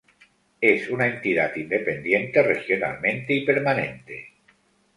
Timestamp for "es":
0.61-0.89